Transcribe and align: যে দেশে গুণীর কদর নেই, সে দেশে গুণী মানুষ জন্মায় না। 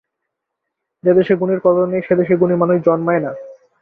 যে 1.03 1.11
দেশে 1.13 1.33
গুণীর 1.35 1.59
কদর 1.59 1.85
নেই, 1.85 2.01
সে 2.07 2.13
দেশে 2.15 2.35
গুণী 2.35 2.55
মানুষ 2.55 2.77
জন্মায় 2.85 3.21
না। 3.21 3.31